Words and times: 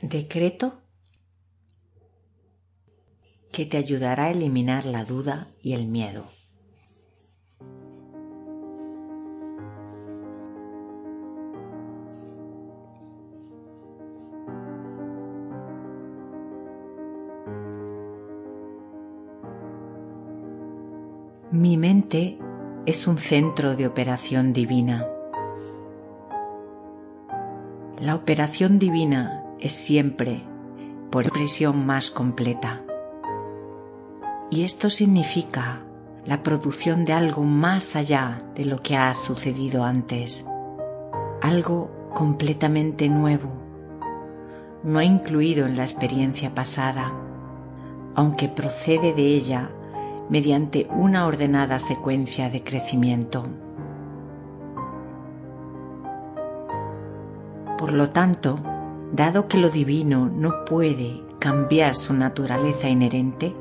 Decreto 0.00 0.80
que 3.52 3.64
te 3.64 3.76
ayudará 3.76 4.24
a 4.24 4.30
eliminar 4.30 4.84
la 4.84 5.04
duda 5.04 5.48
y 5.62 5.74
el 5.74 5.86
miedo. 5.86 6.26
Mi 21.52 21.76
mente 21.76 22.36
es 22.84 23.06
un 23.06 23.16
centro 23.16 23.76
de 23.76 23.86
operación 23.86 24.52
divina. 24.52 25.06
La 28.00 28.16
operación 28.16 28.80
divina 28.80 29.43
es 29.60 29.72
siempre 29.72 30.42
por 31.10 31.24
expresión 31.24 31.86
más 31.86 32.10
completa. 32.10 32.82
Y 34.50 34.64
esto 34.64 34.90
significa 34.90 35.80
la 36.26 36.42
producción 36.42 37.04
de 37.04 37.12
algo 37.12 37.42
más 37.42 37.96
allá 37.96 38.42
de 38.54 38.64
lo 38.64 38.82
que 38.82 38.96
ha 38.96 39.12
sucedido 39.14 39.84
antes, 39.84 40.46
algo 41.42 42.10
completamente 42.14 43.08
nuevo, 43.08 43.50
no 44.82 45.02
incluido 45.02 45.66
en 45.66 45.76
la 45.76 45.82
experiencia 45.82 46.54
pasada, 46.54 47.12
aunque 48.14 48.48
procede 48.48 49.12
de 49.12 49.22
ella 49.22 49.70
mediante 50.30 50.88
una 50.90 51.26
ordenada 51.26 51.78
secuencia 51.78 52.48
de 52.48 52.62
crecimiento. 52.62 53.46
Por 57.76 57.92
lo 57.92 58.08
tanto, 58.08 58.58
dado 59.14 59.46
que 59.46 59.58
lo 59.58 59.70
divino 59.70 60.28
no 60.28 60.64
puede 60.64 61.22
cambiar 61.38 61.94
su 61.94 62.14
naturaleza 62.14 62.88
inherente, 62.88 63.54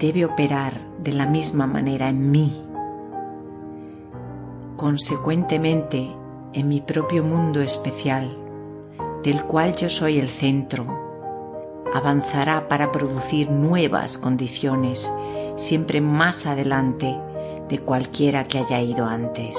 debe 0.00 0.24
operar 0.24 0.80
de 0.98 1.12
la 1.12 1.26
misma 1.26 1.68
manera 1.68 2.08
en 2.08 2.30
mí. 2.32 2.64
Consecuentemente, 4.76 6.10
en 6.52 6.68
mi 6.68 6.80
propio 6.80 7.22
mundo 7.22 7.60
especial, 7.60 8.36
del 9.22 9.44
cual 9.44 9.76
yo 9.76 9.88
soy 9.88 10.18
el 10.18 10.28
centro, 10.28 10.86
avanzará 11.94 12.66
para 12.66 12.90
producir 12.90 13.48
nuevas 13.48 14.18
condiciones, 14.18 15.10
siempre 15.54 16.00
más 16.00 16.46
adelante 16.46 17.16
de 17.68 17.78
cualquiera 17.78 18.42
que 18.42 18.58
haya 18.58 18.80
ido 18.80 19.06
antes. 19.06 19.56